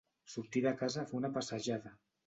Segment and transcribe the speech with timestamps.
[0.35, 1.99] Sortir de casa a fer una passejada.